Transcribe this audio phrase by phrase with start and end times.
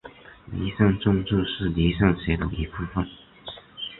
[0.47, 3.07] 离散政治是离散学的一部份。